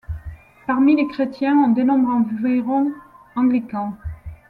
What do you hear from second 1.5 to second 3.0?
on dénombre environ